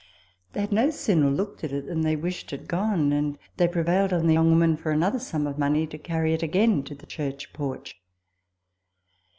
They 0.53 0.61
had 0.61 0.71
no 0.71 0.89
sooner 0.89 1.29
looked 1.29 1.63
at 1.63 1.71
it 1.71 1.85
than 1.85 2.01
they 2.01 2.15
wished 2.15 2.51
it 2.51 2.67
gone; 2.67 3.13
and 3.13 3.37
they 3.57 3.67
prevailed 3.67 4.11
on 4.11 4.25
the 4.25 4.33
young 4.33 4.49
woman, 4.49 4.75
for 4.75 4.89
another 4.91 5.19
sum 5.19 5.45
of 5.45 5.59
money, 5.59 5.85
to 5.85 5.97
carry 5.99 6.33
it 6.33 6.41
again 6.41 6.81
to 6.85 6.95
the 6.95 7.05
church 7.05 7.53
porch. 7.53 8.01